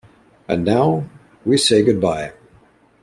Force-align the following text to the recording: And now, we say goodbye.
And 0.47 0.65
now, 0.65 1.07
we 1.45 1.59
say 1.59 1.83
goodbye. 1.83 2.31